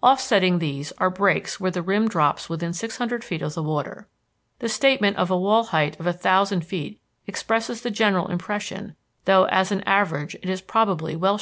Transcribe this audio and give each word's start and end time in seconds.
Offsetting 0.00 0.60
these 0.60 0.92
are 0.98 1.10
breaks 1.10 1.58
where 1.58 1.72
the 1.72 1.82
rim 1.82 2.06
drops 2.06 2.48
within 2.48 2.72
six 2.72 2.98
hundred 2.98 3.24
feet 3.24 3.42
of 3.42 3.54
the 3.54 3.64
water. 3.64 4.06
The 4.60 4.68
statement 4.68 5.16
of 5.16 5.28
a 5.28 5.36
wall 5.36 5.64
height 5.64 5.98
of 5.98 6.06
a 6.06 6.12
thousand 6.12 6.60
feet 6.64 7.00
expresses 7.26 7.80
the 7.82 7.90
general 7.90 8.28
impression, 8.28 8.94
though 9.24 9.46
as 9.46 9.72
an 9.72 9.80
average 9.82 10.36
it 10.36 10.48
is 10.48 10.60
probably 10.60 11.16
well 11.16 11.32
short 11.32 11.32
of 11.32 11.32
the 11.32 11.38
fact. 11.38 11.40